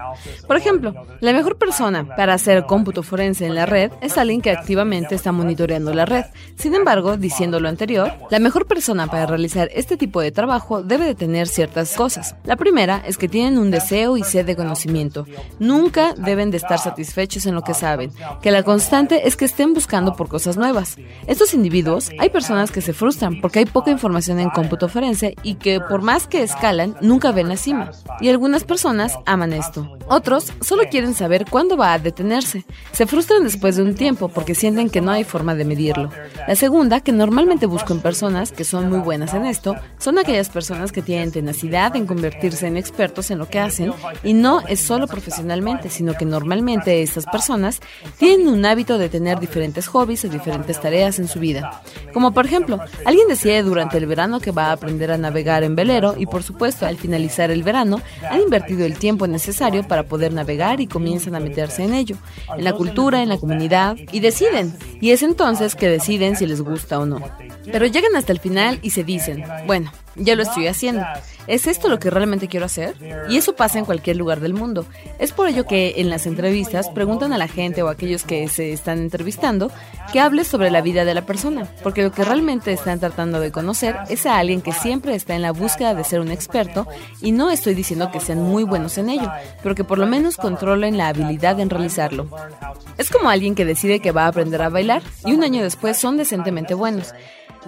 [0.45, 4.51] Por ejemplo, la mejor persona para hacer cómputo forense en la red es alguien que
[4.51, 6.25] activamente está monitoreando la red.
[6.55, 10.83] Sin embargo, diciendo lo anterior, la mejor persona para realizar este este tipo de trabajo
[10.83, 12.35] debe de tener ciertas cosas.
[12.43, 15.25] La primera es que tienen un deseo y sed de conocimiento.
[15.59, 19.73] Nunca deben de estar satisfechos en lo que saben, que la constante es que estén
[19.73, 20.97] buscando por cosas nuevas.
[21.25, 25.55] Estos individuos, hay personas que se frustran porque hay poca información en cómputo forense y
[25.55, 27.91] que por más que escalan, nunca ven la cima.
[28.19, 29.97] Y algunas personas aman esto.
[30.09, 32.65] Otros solo quieren saber cuándo va a detenerse.
[32.91, 36.09] Se frustran después de un tiempo porque sienten que no hay forma de medirlo.
[36.45, 40.49] La segunda, que normalmente busco en personas que son muy buenas en esto, son aquellas
[40.49, 44.79] personas que tienen tenacidad en convertirse en expertos en lo que hacen y no es
[44.79, 47.79] solo profesionalmente, sino que normalmente estas personas
[48.17, 51.81] tienen un hábito de tener diferentes hobbies o diferentes tareas en su vida.
[52.13, 55.75] Como por ejemplo, alguien decide durante el verano que va a aprender a navegar en
[55.75, 60.33] velero y por supuesto al finalizar el verano han invertido el tiempo necesario para poder
[60.33, 62.17] navegar y comienzan a meterse en ello,
[62.55, 64.73] en la cultura, en la comunidad y deciden.
[65.01, 67.21] Y es entonces que deciden si les gusta o no.
[67.71, 71.05] Pero llegan hasta el final y se dicen, bueno, ya lo estoy haciendo.
[71.45, 72.95] ¿Es esto lo que realmente quiero hacer?
[73.29, 74.85] Y eso pasa en cualquier lugar del mundo.
[75.19, 78.47] Es por ello que en las entrevistas preguntan a la gente o a aquellos que
[78.49, 79.71] se están entrevistando
[80.11, 83.51] que hable sobre la vida de la persona, porque lo que realmente están tratando de
[83.51, 86.87] conocer es a alguien que siempre está en la búsqueda de ser un experto
[87.21, 89.31] y no estoy diciendo que sean muy buenos en ello,
[89.63, 92.27] pero que por lo menos controlen la habilidad en realizarlo.
[92.97, 95.97] Es como alguien que decide que va a aprender a bailar y un año después
[95.97, 97.13] son decentemente buenos.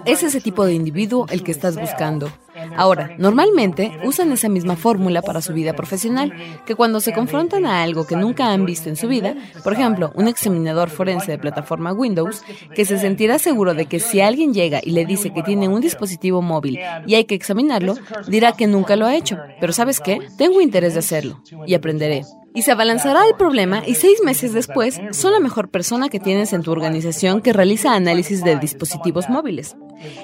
[0.04, 2.30] Es ese tipo de individuo el que estás buscando.
[2.76, 6.32] Ahora, normalmente usan esa misma fórmula para su vida profesional,
[6.66, 10.12] que cuando se confrontan a algo que nunca han visto en su vida, por ejemplo,
[10.14, 12.42] un examinador forense de plataforma Windows,
[12.74, 15.80] que se sentirá seguro de que si alguien llega y le dice que tiene un
[15.80, 17.94] dispositivo móvil y hay que examinarlo,
[18.28, 19.38] dirá que nunca lo ha hecho.
[19.60, 20.18] Pero ¿sabes qué?
[20.36, 22.22] Tengo interés de hacerlo y aprenderé
[22.54, 26.52] y se abalanzará el problema y seis meses después son la mejor persona que tienes
[26.52, 29.76] en tu organización que realiza análisis de dispositivos móviles.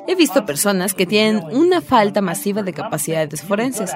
[0.09, 3.93] He visto personas que tienen una falta masiva de capacidades forenses,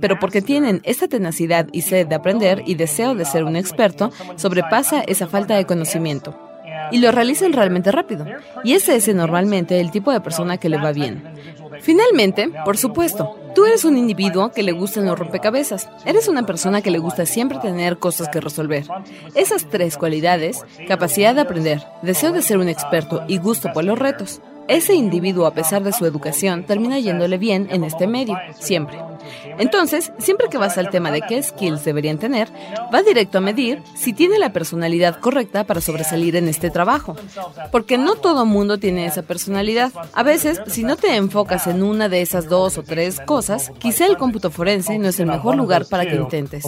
[0.00, 4.10] pero porque tienen esta tenacidad y sed de aprender y deseo de ser un experto,
[4.36, 6.38] sobrepasa esa falta de conocimiento.
[6.90, 8.26] Y lo realizan realmente rápido.
[8.64, 11.22] Y ese es normalmente el tipo de persona que le va bien.
[11.80, 15.88] Finalmente, por supuesto, tú eres un individuo que le gustan los rompecabezas.
[16.04, 18.86] Eres una persona que le gusta siempre tener cosas que resolver.
[19.34, 23.98] Esas tres cualidades, capacidad de aprender, deseo de ser un experto y gusto por los
[23.98, 28.98] retos, ese individuo, a pesar de su educación, termina yéndole bien en este medio, siempre.
[29.58, 32.48] Entonces, siempre que vas al tema de qué skills deberían tener,
[32.92, 37.16] va directo a medir si tiene la personalidad correcta para sobresalir en este trabajo.
[37.70, 39.92] Porque no todo mundo tiene esa personalidad.
[40.12, 44.06] A veces, si no te enfocas en una de esas dos o tres cosas, quizá
[44.06, 46.64] el cómputo forense no es el mejor lugar para que intentes.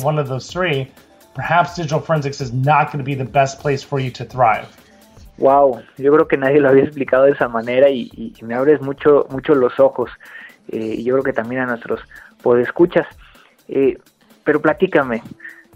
[1.34, 4.68] Perhaps digital forensics is not going to be the best place for you to thrive.
[5.36, 9.26] Wow, yo creo que nadie lo había explicado de esa manera y, me abres mucho,
[9.30, 10.10] mucho los ojos.
[10.68, 12.00] Eh, y yo creo que también a nuestros
[12.44, 13.06] podescuchas.
[13.66, 13.98] Eh,
[14.44, 15.22] pero platícame,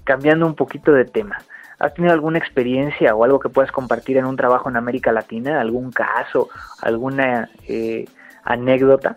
[0.05, 1.39] cambiando un poquito de tema.
[1.79, 5.61] ¿Has tenido alguna experiencia o algo que puedas compartir en un trabajo en América Latina?
[5.61, 6.51] ¿Algún caso?
[6.83, 8.05] ¿Alguna eh,
[8.45, 9.17] anécdota?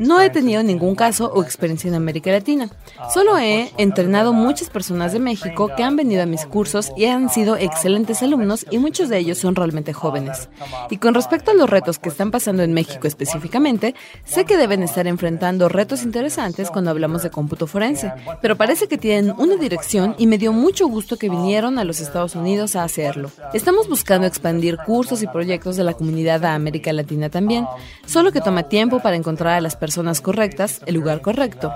[0.00, 2.68] No he tenido ningún caso o experiencia en América Latina.
[3.12, 7.28] Solo he entrenado muchas personas de México que han venido a mis cursos y han
[7.28, 10.48] sido excelentes alumnos y muchos de ellos son realmente jóvenes.
[10.90, 14.82] Y con respecto a los retos que están pasando en México específicamente, sé que deben
[14.82, 20.14] estar enfrentando retos interesantes cuando hablamos de cómputo forense, pero parece que tienen una dirección
[20.18, 23.30] y me dio mucho gusto que vinieron a los Estados Unidos a hacerlo.
[23.52, 27.66] Estamos buscando expandir cursos y proyectos de la comunidad a América Latina también,
[28.06, 31.72] solo que toma tiempo para encontrar a las personas correctas, el lugar correcto.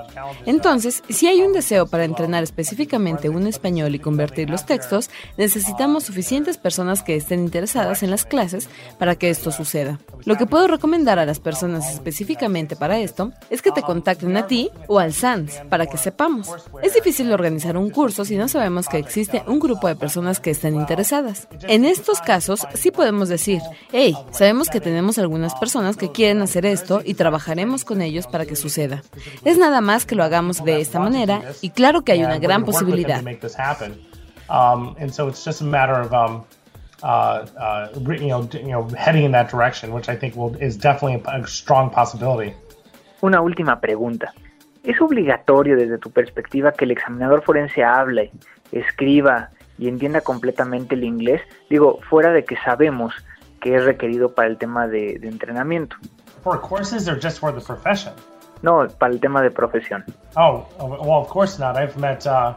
[0.46, 6.04] Entonces, si hay un deseo para entrenar específicamente un español y convertir los textos, necesitamos
[6.04, 8.68] suficientes personas que estén interesadas en las clases
[8.98, 9.98] para que esto suceda.
[10.24, 14.46] Lo que puedo recomendar a las personas específicamente para esto es que te contacten a
[14.46, 16.48] ti o al SANS para que sepamos.
[16.82, 20.50] Es difícil organizar un curso si no sabemos que existe un grupo de personas que
[20.50, 21.48] estén interesadas.
[21.68, 23.60] En estos casos, sí podemos decir,
[23.92, 28.26] hey, sabemos que que tenemos algunas personas que quieren hacer esto y trabajaremos con ellos
[28.26, 29.02] para que suceda.
[29.42, 32.62] Es nada más que lo hagamos de esta manera y claro que hay una gran
[32.62, 33.22] posibilidad.
[34.50, 36.44] Um, and so it's just a matter of um,
[37.02, 40.76] uh, uh, you know, you know, heading in that direction, which I think will, is
[40.76, 42.54] definitely a strong possibility.
[43.22, 44.34] Una última pregunta.
[44.84, 48.30] ¿Es obligatorio desde tu perspectiva que el examinador forense hable,
[48.72, 51.40] escriba y entienda completamente el inglés?
[51.70, 53.14] Digo, fuera de que sabemos
[53.66, 55.96] que es requerido para el tema de, de entrenamiento.
[56.44, 58.12] For courses or just for the profession?
[58.62, 60.04] No, para el tema de profesión.
[60.36, 61.76] Oh, well, of course not.
[61.76, 62.54] I've met uh,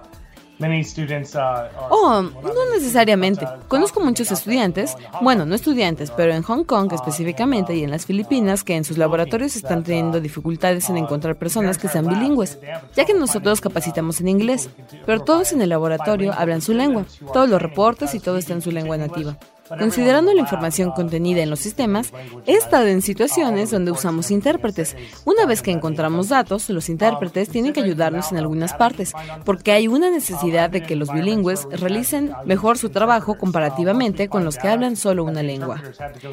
[0.62, 3.48] Uh, oh, no necesariamente.
[3.69, 8.65] Conozco muchos estudiantes, bueno, no estudiantes, pero en Hong Kong específicamente y en las Filipinas
[8.65, 12.60] que en sus laboratorios están teniendo dificultades en encontrar personas que sean bilingües,
[12.93, 14.69] ya que nosotros capacitamos en inglés,
[15.06, 18.62] pero todos en el laboratorio hablan su lengua, todos los reportes y todo está en
[18.62, 19.38] su lengua nativa.
[19.77, 22.12] Considerando la información contenida en los sistemas,
[22.47, 24.95] he estado en situaciones donde usamos intérpretes.
[25.25, 29.13] Una vez que encontramos datos, los intérpretes tienen que ayudarnos en algunas partes,
[29.45, 34.58] porque hay una necesidad de que los bilingües realicen mejor su trabajo comparativamente con los
[34.58, 35.82] que hablan solo una lengua.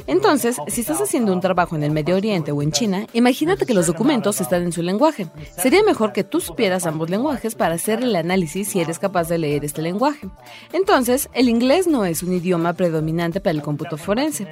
[0.06, 3.74] Entonces, si estás haciendo un trabajo en el Medio Oriente o en China, imagínate que
[3.74, 5.26] los documentos están en su lenguaje.
[5.56, 9.38] Sería mejor que tú supieras ambos lenguajes para hacer el análisis si eres capaz de
[9.38, 10.28] leer este lenguaje.
[10.72, 14.46] Entonces, el inglés no es un idioma predominante para el cómputo forense.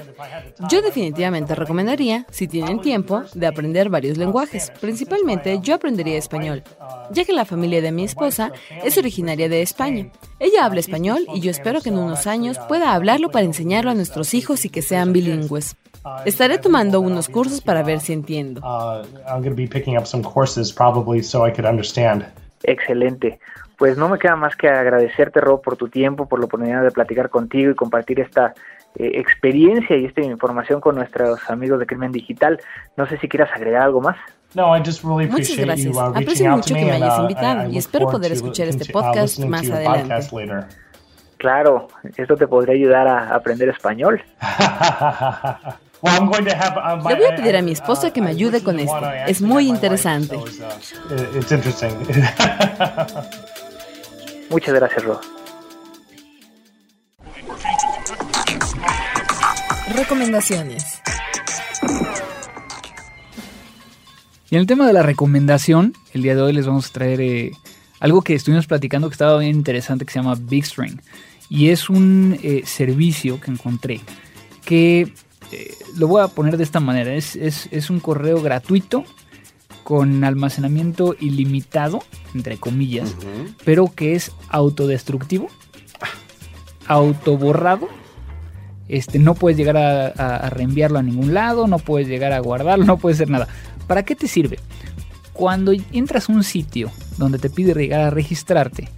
[0.70, 4.72] Yo definitivamente recomendaría, si tienen tiempo, de aprender varios lenguajes.
[4.80, 6.62] Principalmente yo aprendería español,
[7.10, 10.10] ya que la familia de mi esposa es originaria de España.
[10.38, 13.94] Ella habla español y yo espero que en unos años pueda hablarlo para enseñarlo a
[13.94, 15.76] nuestros hijos y que sean bilingües.
[16.26, 18.60] Estaré tomando unos cursos para ver si entiendo.
[22.62, 23.38] Excelente.
[23.76, 26.90] Pues no me queda más que agradecerte, Rob, por tu tiempo, por la oportunidad de
[26.90, 28.54] platicar contigo y compartir esta
[28.96, 32.60] eh, experiencia y esta información con nuestros amigos de Crimen Digital.
[32.96, 34.16] No sé si quieras agregar algo más.
[34.54, 35.96] No, I just really Muchas gracias.
[35.96, 39.68] Uh, Aprecio mucho que me hayas uh, invitado y espero poder escuchar este podcast más
[39.68, 40.28] adelante.
[41.38, 44.22] Claro, esto te podría ayudar a aprender español.
[46.04, 49.00] Le voy a pedir a mi esposa que me ayude con esto.
[49.26, 50.38] Es muy interesante.
[54.50, 55.20] Muchas gracias, Ro.
[59.94, 61.02] Recomendaciones.
[64.50, 67.20] Y en el tema de la recomendación, el día de hoy les vamos a traer
[67.20, 67.52] eh,
[68.00, 71.00] algo que estuvimos platicando que estaba bien interesante que se llama BigString.
[71.48, 74.00] Y es un eh, servicio que encontré
[74.64, 75.12] que
[75.52, 77.14] eh, lo voy a poner de esta manera.
[77.14, 79.04] Es, es un correo gratuito
[79.84, 82.02] con almacenamiento ilimitado,
[82.34, 83.14] entre comillas,
[83.64, 85.48] pero que es autodestructivo,
[86.86, 87.88] autoborrado.
[88.88, 92.98] Este, no puedes llegar a, reenviarlo a ningún lado, no puedes llegar a guardarlo, no
[92.98, 93.48] puedes hacer nada.
[93.86, 94.58] ¿Para qué te sirve?
[95.32, 98.88] Cuando entras a un sitio donde te pide llegar a registrarte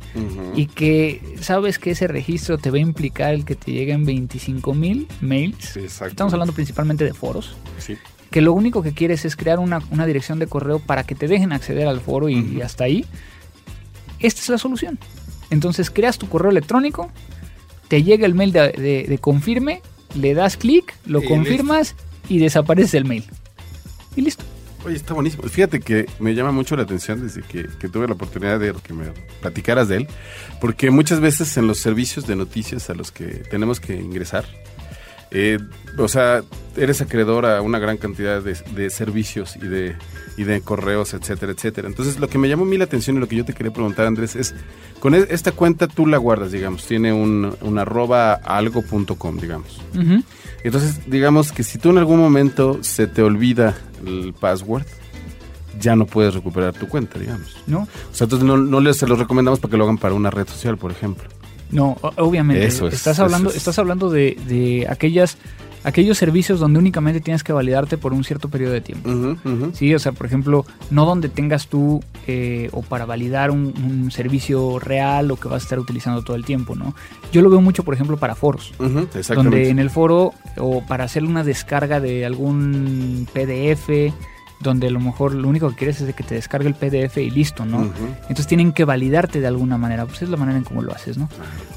[0.55, 4.75] y que sabes que ese registro te va a implicar el que te lleguen 25
[4.75, 7.97] mil mails, estamos hablando principalmente de foros, sí
[8.31, 11.53] que lo único que quieres es crear una, dirección de correo para que te dejen
[11.53, 13.05] acceder al foro y, hasta ahí,
[14.21, 14.99] esta es la solución.
[15.51, 17.11] Entonces creas tu correo electrónico,
[17.89, 19.83] te llega el mail de, confirme,
[20.15, 21.95] le das clic, lo confirmas
[22.29, 23.25] y desaparece el mail.
[24.17, 24.45] Y listo.
[24.85, 25.43] Oye, está buenísimo.
[25.45, 28.93] Fíjate que me llama mucho la atención desde que, que, tuve la oportunidad de que
[28.93, 29.07] me
[29.41, 30.09] platicaras de él,
[30.61, 34.45] porque muchas veces en los servicios de noticias a los que tenemos que ingresar,
[35.31, 35.59] eh,
[35.99, 36.43] o sea,
[36.77, 39.97] eres acreedor a una gran cantidad de, servicios y de,
[40.37, 41.89] y de correos, etcétera, etcétera.
[41.89, 43.73] Entonces, lo que me llamó a mí la atención y lo que yo te quería
[43.73, 44.55] preguntar, Andrés, es,
[45.01, 49.81] con e, esta cuenta tú la guardas, digamos, tiene un, un arroba algo.com, digamos.
[50.63, 54.85] Entonces, digamos que si tú en algún momento se te olvida el password,
[55.81, 57.57] ya no puedes recuperar tu cuenta, digamos.
[57.67, 57.81] ¿No?
[57.81, 60.31] O sea, entonces no, no les se los recomendamos para que lo hagan para una
[60.31, 61.29] red social, por ejemplo.
[61.71, 62.67] No, obviamente.
[62.67, 65.39] estás hablando, estás hablando de, aquellas
[65.85, 69.09] aquellos servicios donde únicamente tienes que validarte por un cierto periodo de tiempo.
[69.73, 74.79] Sí, o sea, por ejemplo, no donde tengas tú eh, o para validar un, servicio
[74.81, 76.95] real o que vas a estar utilizando todo el tiempo, ¿no?
[77.33, 78.75] Yo lo veo mucho, por ejemplo, para foros.
[78.79, 84.13] donde en el foro o para hacer una descarga de algún PDF
[84.61, 87.19] donde a lo mejor lo único que quieres es de que te descargue el PDF
[87.19, 87.93] y listo, ¿no?
[88.23, 91.19] Entonces tienen que validarte de alguna manera, pues es la manera en cómo lo haces,
[91.19, 91.29] ¿no?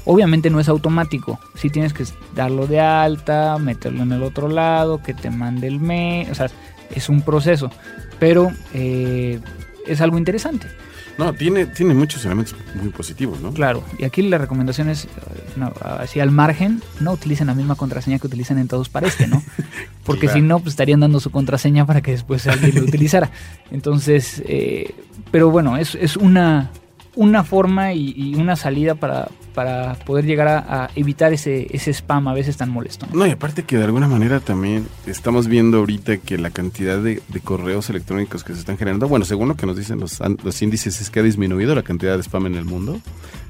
[0.04, 5.02] Obviamente no es automático, sí tienes que darlo de alta, meterlo en el otro lado,
[5.02, 6.48] que te mande el mail, o sea,
[6.90, 7.70] es un proceso,
[8.18, 9.40] pero eh,
[9.86, 10.66] es algo interesante.
[11.20, 13.52] No, tiene, tiene muchos elementos muy positivos, ¿no?
[13.52, 15.06] Claro, y aquí la recomendación es,
[15.56, 19.26] no, así al margen, no utilicen la misma contraseña que utilizan en todos para este,
[19.26, 19.42] ¿no?
[20.04, 23.30] Porque si no, pues estarían dando su contraseña para que después alguien lo utilizara.
[23.70, 24.94] Entonces, eh,
[25.30, 26.70] pero bueno, es, es una,
[27.16, 32.34] una forma y, una salida para, para poder llegar a, evitar ese, ese spam a
[32.34, 33.06] veces tan molesto.
[33.12, 37.20] No, y aparte que de alguna manera también estamos viendo ahorita que la cantidad de,
[37.42, 41.00] correos electrónicos que se están generando, bueno, según lo que nos dicen los, los, índices,
[41.00, 43.00] es que ha disminuido la cantidad de spam en el mundo,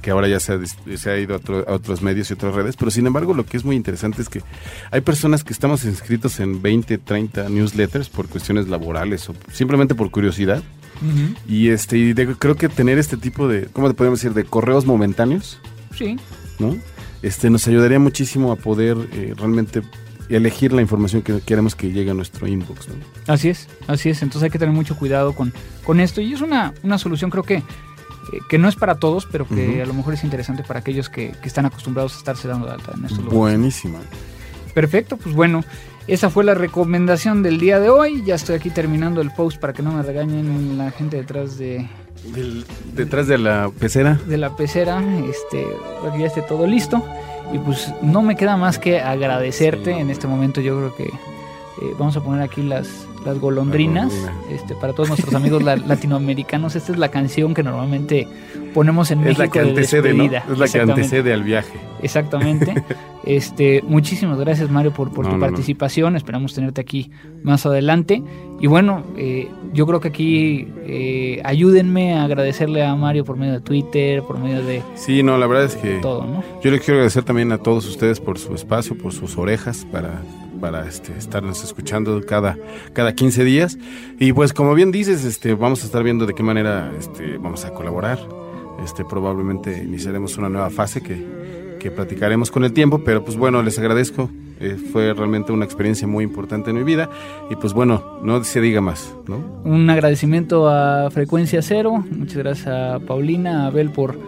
[0.01, 2.77] que ahora ya se ha, se ha ido a, a, otros medios y otras redes,
[2.77, 4.43] pero sin embargo lo que es muy interesante es que
[4.91, 10.11] hay personas que estamos inscritos en 20, 30 newsletters por cuestiones laborales o simplemente por
[10.11, 10.63] curiosidad.
[11.03, 11.37] Uh -huh.
[11.49, 14.35] Y este y de, creo que tener este tipo de, ¿cómo te podemos decir?
[14.35, 15.59] De correos momentáneos,
[15.97, 16.17] Sí.
[16.59, 16.77] ¿no?
[17.23, 19.83] Este, nos ayudaría muchísimo a poder eh, realmente
[20.31, 22.89] elegir la información que queremos que llegue a nuestro inbox.
[22.89, 22.95] ¿no?
[23.27, 24.23] Así es, así es.
[24.23, 25.53] Entonces hay que tener mucho cuidado con,
[25.85, 26.21] con esto.
[26.21, 27.63] Y es una, una solución, creo que, eh,
[28.49, 29.83] que no es para todos, pero que uh -huh.
[29.83, 32.73] a lo mejor es interesante para aquellos que, que, están acostumbrados a estarse dando de
[32.75, 33.39] alta en estos lugares.
[33.39, 33.99] Buenísima.
[34.75, 35.65] Perfecto, pues bueno.
[36.07, 38.23] Esa fue la recomendación del día de hoy.
[38.25, 41.87] Ya estoy aquí terminando el post para que no me regañen la gente detrás de,
[42.35, 44.19] del, detrás de la pecera.
[44.27, 45.67] De la pecera, este,
[46.01, 47.05] para que ya esté todo listo.
[47.53, 49.95] Y pues no me queda más que agradecerte.
[49.95, 50.01] Sí.
[50.01, 52.89] En este momento yo creo que eh, vamos a poner aquí las,
[53.25, 54.13] las golondrinas.
[54.13, 58.29] La este, para todos nuestros amigos la, latinoamericanos, esta es la canción que normalmente
[58.75, 59.43] ponemos en es México.
[59.43, 60.25] La que antecede, ¿no?
[60.25, 61.90] Es la que antecede al viaje.
[62.03, 62.75] Exactamente.
[63.25, 66.13] este, muchísimas gracias Mario por, por no, tu no, participación.
[66.13, 66.17] No.
[66.17, 67.11] Esperamos tenerte aquí
[67.43, 68.23] más adelante.
[68.61, 73.55] Y bueno, eh, yo creo que aquí eh, ayúdenme a agradecerle a Mario por medio
[73.55, 74.83] de Twitter, por medio de...
[74.95, 76.45] Sí, no, la verdad es que todo, ¿no?
[76.63, 80.23] yo les quiero agradecer también a todos ustedes por su espacio, por sus orejas para
[80.61, 82.57] para este, estarnos escuchando cada,
[82.93, 83.79] cada 15 días.
[84.19, 87.65] Y pues como bien dices, este, vamos a estar viendo de qué manera este, vamos
[87.65, 88.19] a colaborar.
[88.85, 91.15] Este, probablemente iniciaremos una nueva fase que,
[91.81, 94.31] que platicaremos con el tiempo, pero pues bueno, les agradezco.
[94.61, 97.09] Eh, fue realmente una experiencia muy importante en mi vida
[97.51, 99.39] y pues bueno, no se diga más, ¿no?
[99.65, 104.19] Un agradecimiento a Frecuencia Cero, muchas gracias a Paulina, a Abel por,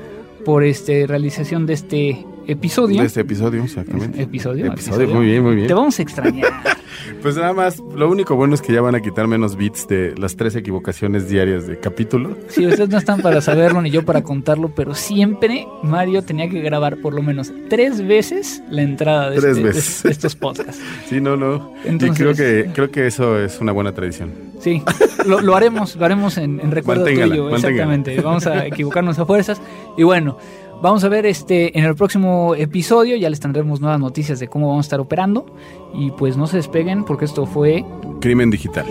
[0.47, 3.03] por este realización de este episodio.
[3.03, 4.23] De este episodio, exactamente.
[4.23, 5.03] Episodio, episodio.
[5.03, 5.67] Episodio, muy bien, muy bien.
[5.67, 6.51] Te vamos a extrañar.
[7.21, 10.15] pues nada más, lo único bueno es que ya van a quitar menos bits de
[10.17, 12.37] las tres equivocaciones diarias de capítulo.
[12.49, 16.61] Sí, ustedes no están para saberlo ni yo para contarlo, pero siempre Mario tenía que
[16.61, 20.03] grabar por lo menos tres veces la entrada de, tres este, veces.
[20.03, 20.83] de, de estos podcasts.
[21.09, 21.73] sí, no, no.
[21.85, 24.33] Entonces, y creo que, creo que eso es una buena tradición.
[24.61, 24.83] Sí,
[25.27, 27.71] lo, lo haremos, lo haremos en, en recuerdo manténgala, tuyo, manténgala.
[27.71, 28.21] exactamente.
[28.21, 29.61] Vamos a equivocarnos a fuerzas.
[29.97, 30.39] Y bueno,
[30.83, 34.67] Vamos a ver este en el próximo episodio, ya les tendremos nuevas noticias de cómo
[34.67, 35.47] vamos a estar operando.
[35.95, 37.85] Y pues no se despeguen porque esto fue
[38.21, 38.87] Crimen Digital.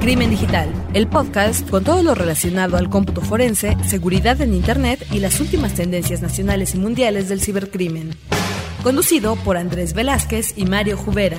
[0.00, 5.20] Crimen Digital, el podcast con todo lo relacionado al cómputo forense, seguridad en Internet y
[5.20, 8.16] las últimas tendencias nacionales y mundiales del cibercrimen.
[8.82, 11.38] Conducido por Andrés Velázquez y Mario Jubera.